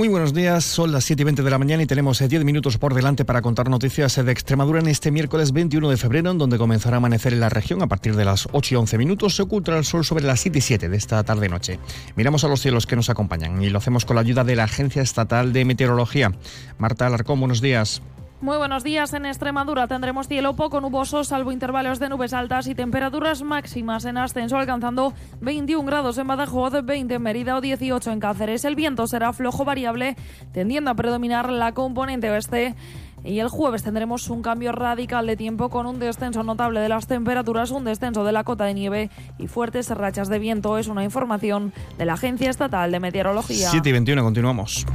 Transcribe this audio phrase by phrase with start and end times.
[0.00, 2.42] Muy buenos días, son las 7 y 20 de la mañana y tenemos 10 eh,
[2.42, 6.30] minutos por delante para contar noticias eh, de Extremadura en este miércoles 21 de febrero,
[6.30, 8.96] en donde comenzará a amanecer en la región a partir de las 8 y 11
[8.96, 9.36] minutos.
[9.36, 11.78] Se ocultará el sol sobre las 7 y 7 de esta tarde-noche.
[12.16, 14.64] Miramos a los cielos que nos acompañan y lo hacemos con la ayuda de la
[14.64, 16.32] Agencia Estatal de Meteorología.
[16.78, 18.00] Marta Alarcón, buenos días.
[18.40, 19.12] Muy buenos días.
[19.12, 24.16] En Extremadura tendremos cielo poco nuboso, salvo intervalos de nubes altas y temperaturas máximas en
[24.16, 25.12] ascenso, alcanzando
[25.42, 28.64] 21 grados en Badajoz, 20 en Mérida o 18 en Cáceres.
[28.64, 30.16] El viento será flojo variable,
[30.52, 32.74] tendiendo a predominar la componente oeste.
[33.22, 37.06] Y el jueves tendremos un cambio radical de tiempo con un descenso notable de las
[37.06, 40.78] temperaturas, un descenso de la cota de nieve y fuertes rachas de viento.
[40.78, 43.68] Es una información de la Agencia Estatal de Meteorología.
[43.68, 44.86] 7 y 21, continuamos.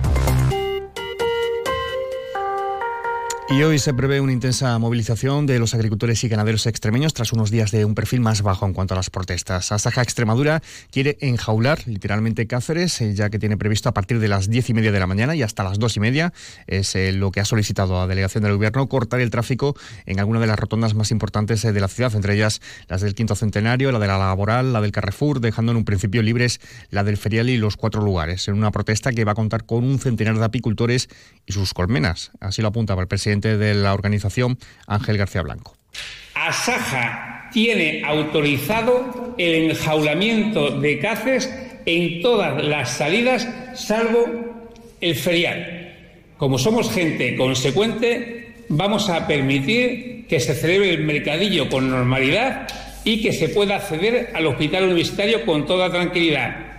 [3.47, 7.51] Y hoy se prevé una intensa movilización de los agricultores y ganaderos extremeños tras unos
[7.51, 9.71] días de un perfil más bajo en cuanto a las protestas.
[9.71, 14.49] Asaja Extremadura quiere enjaular literalmente Cáceres, eh, ya que tiene previsto a partir de las
[14.49, 16.33] diez y media de la mañana y hasta las dos y media.
[16.65, 20.39] Es eh, lo que ha solicitado la delegación del gobierno, cortar el tráfico en alguna
[20.39, 23.91] de las rotondas más importantes eh, de la ciudad, entre ellas las del Quinto Centenario,
[23.91, 27.47] la de la Laboral, la del Carrefour, dejando en un principio libres la del Ferial
[27.51, 30.45] y los cuatro lugares, en una protesta que va a contar con un centenar de
[30.45, 31.09] apicultores
[31.45, 32.31] y sus colmenas.
[32.39, 35.75] Así lo apuntaba el presidente de la organización, Ángel García Blanco.
[36.33, 41.53] Asaja tiene autorizado el enjaulamiento de caces
[41.85, 44.25] en todas las salidas, salvo
[45.01, 45.93] el ferial.
[46.37, 52.67] Como somos gente consecuente, vamos a permitir que se celebre el mercadillo con normalidad
[53.03, 56.74] y que se pueda acceder al hospital universitario con toda tranquilidad.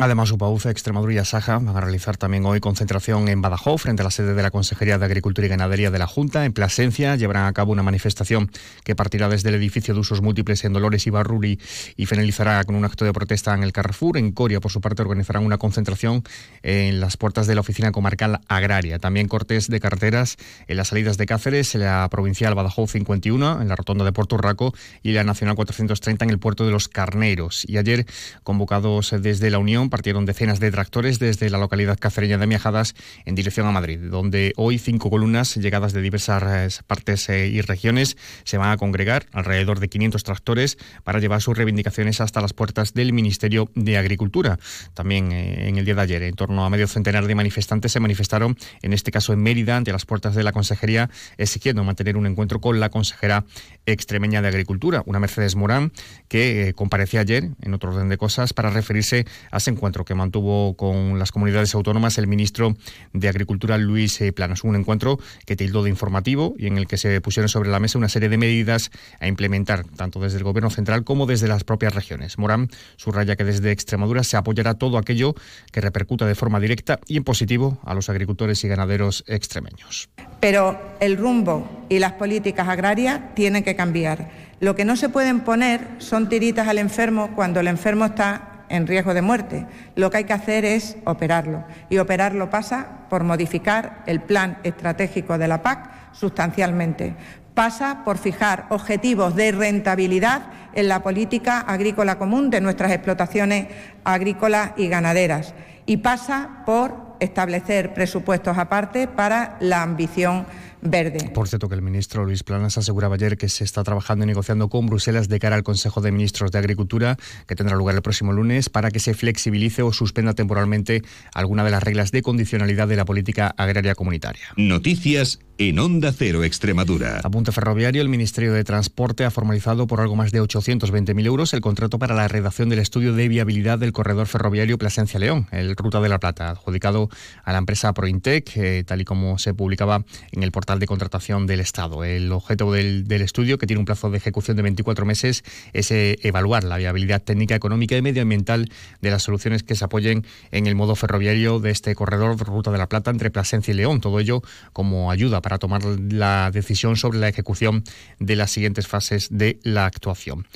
[0.00, 4.04] Además, UPAUCE, Extremadura y Saja van a realizar también hoy concentración en Badajoz, frente a
[4.04, 6.44] la sede de la Consejería de Agricultura y Ganadería de la Junta.
[6.44, 8.50] En Plasencia llevarán a cabo una manifestación
[8.82, 11.60] que partirá desde el edificio de usos múltiples en Dolores y Barruri
[11.96, 14.18] y finalizará con un acto de protesta en el Carrefour.
[14.18, 16.24] En Coria, por su parte, organizarán una concentración
[16.64, 18.98] en las puertas de la Oficina Comarcal Agraria.
[18.98, 23.68] También cortes de carreteras en las salidas de Cáceres, en la provincial Badajoz 51, en
[23.68, 27.64] la rotonda de Puerto Urraco y la Nacional 430 en el puerto de los Carneros.
[27.68, 28.06] Y ayer,
[28.42, 33.34] convocados desde la Unión, partieron decenas de tractores desde la localidad cacereña de Miajadas en
[33.34, 38.58] dirección a Madrid, donde hoy cinco columnas llegadas de diversas partes eh, y regiones se
[38.58, 43.12] van a congregar, alrededor de 500 tractores, para llevar sus reivindicaciones hasta las puertas del
[43.12, 44.58] Ministerio de Agricultura.
[44.94, 48.00] También eh, en el día de ayer, en torno a medio centenar de manifestantes se
[48.00, 52.26] manifestaron, en este caso en Mérida, ante las puertas de la Consejería, exigiendo mantener un
[52.26, 53.44] encuentro con la consejera
[53.86, 55.92] extremeña de Agricultura, una Mercedes Morán,
[56.28, 60.14] que eh, comparecía ayer, en otro orden de cosas, para referirse a ese encuentro que
[60.14, 62.76] mantuvo con las comunidades autónomas el ministro
[63.12, 64.64] de Agricultura, Luis eh, Planos.
[64.64, 67.98] Un encuentro que tildó de informativo y en el que se pusieron sobre la mesa
[67.98, 68.90] una serie de medidas
[69.20, 72.38] a implementar, tanto desde el Gobierno central como desde las propias regiones.
[72.38, 75.34] Morán subraya que desde Extremadura se apoyará todo aquello
[75.72, 80.08] que repercuta de forma directa y en positivo a los agricultores y ganaderos extremeños.
[80.40, 84.30] Pero el rumbo y las políticas agrarias tienen que cambiar.
[84.60, 88.86] Lo que no se pueden poner son tiritas al enfermo cuando el enfermo está en
[88.86, 89.66] riesgo de muerte.
[89.94, 91.64] Lo que hay que hacer es operarlo.
[91.88, 97.14] Y operarlo pasa por modificar el plan estratégico de la PAC sustancialmente.
[97.54, 100.42] Pasa por fijar objetivos de rentabilidad
[100.74, 103.68] en la política agrícola común de nuestras explotaciones
[104.02, 105.54] agrícolas y ganaderas.
[105.86, 110.46] Y pasa por establecer presupuestos aparte para la ambición
[110.84, 111.30] verde.
[111.34, 114.68] Por cierto, que el ministro Luis Planas aseguraba ayer que se está trabajando y negociando
[114.68, 118.32] con Bruselas de cara al Consejo de Ministros de Agricultura, que tendrá lugar el próximo
[118.32, 121.02] lunes, para que se flexibilice o suspenda temporalmente
[121.34, 124.44] alguna de las reglas de condicionalidad de la política agraria comunitaria.
[124.56, 127.20] Noticias en Onda Cero Extremadura.
[127.22, 131.60] Apunte ferroviario, el Ministerio de Transporte ha formalizado por algo más de 820.000 euros el
[131.60, 136.08] contrato para la redacción del estudio de viabilidad del corredor ferroviario Plasencia-León, el Ruta de
[136.08, 137.08] la Plata, adjudicado
[137.44, 141.46] a la empresa Prointec, eh, tal y como se publicaba en el portal de contratación
[141.46, 142.04] del Estado.
[142.04, 146.18] El objeto del, estudio, que tiene un plazo de ejecución de 24 meses, es eh,
[146.22, 148.70] evaluar la viabilidad técnica, económica y medioambiental
[149.00, 152.78] de las soluciones que se apoyen en el modo ferroviario de este corredor Ruta de
[152.78, 154.00] la Plata entre Plasencia y León.
[154.00, 154.42] Todo ello
[154.72, 157.84] como ayuda para tomar la decisión sobre la ejecución
[158.18, 160.46] de las siguientes fases de la actuación.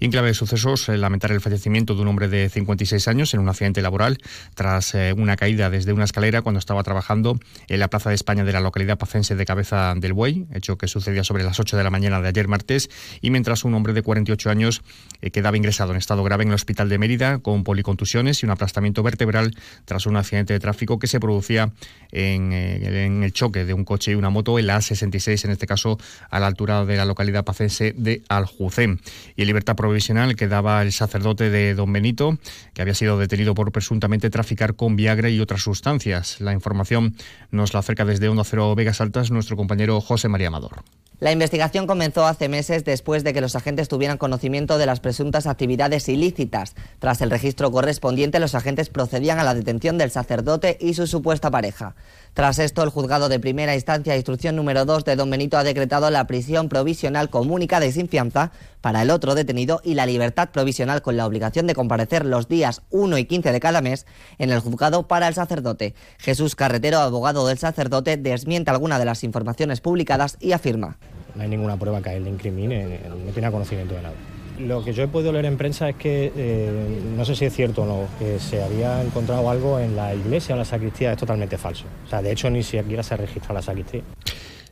[0.00, 3.40] En clave de sucesos, eh, lamentar el fallecimiento de un hombre de 56 años en
[3.40, 4.18] un accidente laboral
[4.54, 7.38] tras eh, una caída desde una escalera cuando estaba trabajando
[7.68, 10.88] en la Plaza de España de la localidad pacense de Cabeza del buey, hecho que
[10.88, 12.88] sucedía sobre las 8 de la mañana de ayer martes,
[13.20, 14.82] y mientras un hombre de 48 años
[15.20, 18.52] eh, quedaba ingresado en estado grave en el hospital de Mérida con policontusiones y un
[18.52, 19.54] aplastamiento vertebral
[19.84, 21.72] tras un accidente de tráfico que se producía
[22.12, 25.66] en, eh, el choque de un coche y una moto en la A66, en este
[25.66, 25.98] caso
[26.30, 29.00] a la altura de la localidad pacense de Aljucén.
[29.36, 32.38] Y en libertad provisional quedaba el sacerdote de Don Benito,
[32.74, 36.40] que había sido detenido por presuntamente traficar con Viagra y otras sustancias.
[36.40, 37.14] La información
[37.50, 40.82] nos la acerca desde Onda Cero Vegas Altas nuestro compañero José María Amador.
[41.20, 45.48] La investigación comenzó hace meses después de que los agentes tuvieran conocimiento de las presuntas
[45.48, 46.76] actividades ilícitas.
[47.00, 51.50] Tras el registro correspondiente, los agentes procedían a la detención del sacerdote y su supuesta
[51.50, 51.96] pareja.
[52.34, 56.08] Tras esto, el juzgado de primera instancia, instrucción número 2 de Don Benito, ha decretado
[56.10, 61.02] la prisión provisional comunicada y sin fianza para el otro detenido y la libertad provisional
[61.02, 64.06] con la obligación de comparecer los días 1 y 15 de cada mes
[64.38, 65.96] en el juzgado para el sacerdote.
[66.18, 70.96] Jesús Carretero, abogado del sacerdote, desmiente alguna de las informaciones publicadas y afirma.
[71.38, 74.14] No hay ninguna prueba que él le incrimine, no tiene conocimiento de nada.
[74.58, 77.54] Lo que yo he podido leer en prensa es que, eh, no sé si es
[77.54, 81.12] cierto o no, que se había encontrado algo en la iglesia o en la sacristía,
[81.12, 81.84] es totalmente falso.
[82.04, 84.02] O sea, de hecho, ni siquiera se registra la sacristía.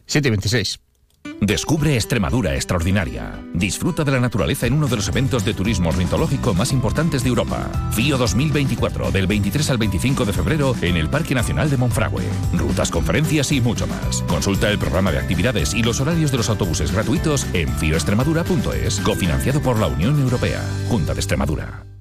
[0.07, 0.81] 7 y 26.
[1.41, 3.39] Descubre Extremadura extraordinaria.
[3.53, 7.29] Disfruta de la naturaleza en uno de los eventos de turismo ornitológico más importantes de
[7.29, 7.71] Europa.
[7.93, 12.25] FIO 2024, del 23 al 25 de febrero en el Parque Nacional de Monfragüe.
[12.55, 14.23] Rutas, conferencias y mucho más.
[14.23, 19.61] Consulta el programa de actividades y los horarios de los autobuses gratuitos en fioextremadura.es, cofinanciado
[19.61, 20.63] por la Unión Europea.
[20.89, 21.96] Junta de Extremadura.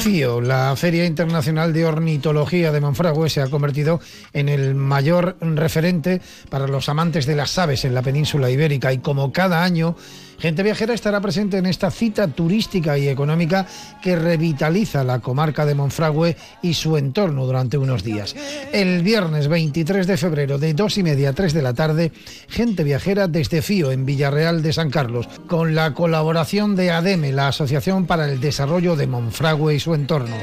[0.00, 4.00] FIO, la Feria Internacional de Ornitología de Monfragüe, se ha convertido
[4.32, 8.98] en el mayor referente para los amantes de las aves en la península ibérica y
[8.98, 9.96] como cada año
[10.38, 13.66] Gente Viajera estará presente en esta cita turística y económica
[14.00, 18.36] que revitaliza la comarca de Monfragüe y su entorno durante unos días.
[18.72, 22.12] El viernes 23 de febrero de 2 y media a 3 de la tarde,
[22.48, 27.48] Gente Viajera desde Fío en Villarreal de San Carlos, con la colaboración de ADEME, la
[27.48, 30.36] Asociación para el Desarrollo de Monfragüe y su entorno.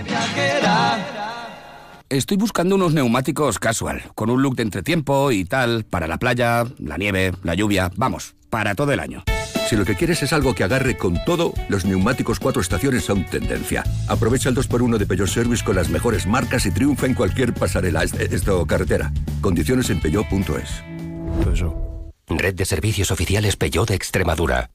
[2.10, 6.66] Estoy buscando unos neumáticos casual, con un look de entretiempo y tal, para la playa,
[6.80, 9.24] la nieve, la lluvia, vamos, para todo el año.
[9.68, 13.26] Si lo que quieres es algo que agarre con todo, los neumáticos cuatro estaciones son
[13.26, 13.84] tendencia.
[14.08, 18.04] Aprovecha el 2x1 de Peugeot Service con las mejores marcas y triunfa en cualquier pasarela,
[18.04, 19.12] esto carretera.
[19.42, 20.84] Condiciones en peugeot.es.
[22.28, 24.70] Red de servicios oficiales Peugeot de Extremadura.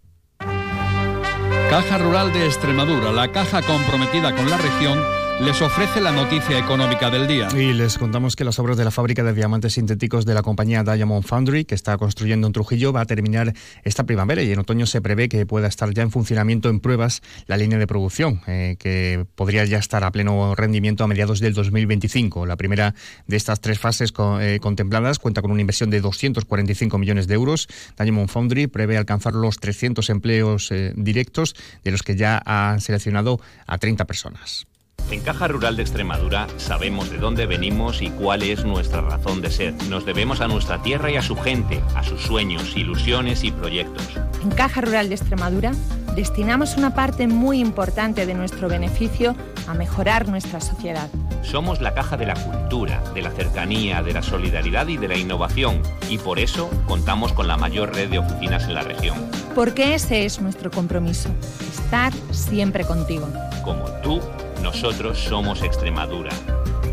[1.71, 7.11] Caja Rural de Extremadura, la caja comprometida con la región les ofrece la noticia económica
[7.11, 7.49] del día.
[7.57, 10.85] Y les contamos que las obras de la fábrica de diamantes sintéticos de la compañía
[10.85, 14.85] Diamond Foundry, que está construyendo en Trujillo, va a terminar esta primavera y en otoño
[14.87, 18.77] se prevé que pueda estar ya en funcionamiento en pruebas la línea de producción, eh,
[18.79, 22.45] que podría ya estar a pleno rendimiento a mediados del 2025.
[22.45, 22.95] La primera
[23.27, 27.67] de estas tres fases eh, contempladas cuenta con una inversión de 245 millones de euros.
[27.99, 33.41] Diamond Foundry prevé alcanzar los 300 empleos eh, directos, de los que ya han seleccionado
[33.67, 34.67] a 30 personas.
[35.11, 39.51] En Caja Rural de Extremadura sabemos de dónde venimos y cuál es nuestra razón de
[39.51, 39.75] ser.
[39.89, 44.07] Nos debemos a nuestra tierra y a su gente, a sus sueños, ilusiones y proyectos.
[44.41, 45.73] En Caja Rural de Extremadura
[46.15, 49.35] destinamos una parte muy importante de nuestro beneficio
[49.67, 51.09] a mejorar nuestra sociedad.
[51.43, 55.17] Somos la caja de la cultura, de la cercanía, de la solidaridad y de la
[55.17, 59.17] innovación, y por eso contamos con la mayor red de oficinas en la región.
[59.56, 61.31] Porque ese es nuestro compromiso,
[61.73, 63.29] estar siempre contigo.
[63.65, 64.21] Como tú
[64.62, 66.31] nosotros somos Extremadura.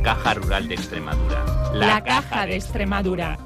[0.03, 1.45] Caja Rural de Extremadura.
[1.73, 3.37] La, Caja de Extremadura.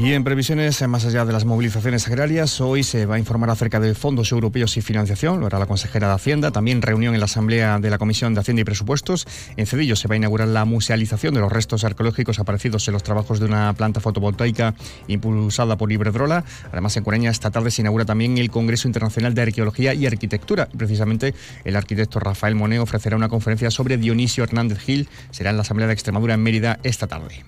[0.00, 3.80] Y en previsiones, más allá de las movilizaciones agrarias, hoy se va a informar acerca
[3.80, 7.24] de fondos europeos y financiación, lo hará la consejera de Hacienda, también reunión en la
[7.24, 9.26] Asamblea de la Comisión de Hacienda y Presupuestos.
[9.56, 13.02] En Cedillo se va a inaugurar la musealización de los restos arqueológicos aparecidos en los
[13.02, 14.76] trabajos de una planta fotovoltaica
[15.08, 16.44] impulsada por Iberdrola.
[16.70, 20.68] Además, en Coreña esta tarde se inaugura también el Congreso Internacional de Arqueología y Arquitectura.
[20.78, 21.34] Precisamente
[21.64, 25.08] el arquitecto Rafael Moné ofrecerá una conferencia sobre Dionisio Hernández Gil.
[25.32, 27.44] Será en la Asamblea de Extremadura en Mérida esta tarde.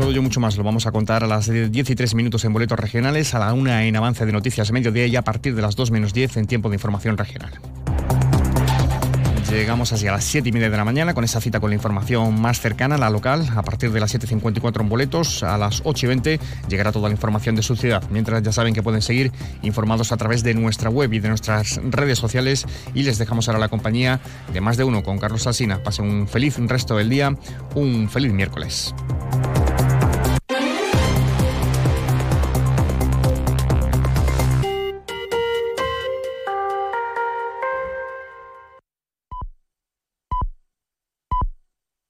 [0.00, 3.34] Todo ello mucho más lo vamos a contar a las 13 minutos en boletos regionales,
[3.34, 6.14] a la 1 en avance de noticias mediodía y a partir de las 2 menos
[6.14, 7.52] 10 en tiempo de información regional.
[9.50, 12.40] Llegamos hacia las 7 y media de la mañana con esa cita con la información
[12.40, 13.46] más cercana, la local.
[13.54, 17.14] A partir de las 7.54 en boletos, a las 8 y 20 llegará toda la
[17.14, 18.02] información de su ciudad.
[18.10, 21.78] Mientras ya saben que pueden seguir informados a través de nuestra web y de nuestras
[21.84, 22.64] redes sociales.
[22.94, 25.82] Y les dejamos ahora la compañía de más de uno con Carlos Alsina.
[25.82, 27.36] Pasen un feliz resto del día,
[27.74, 28.94] un feliz miércoles.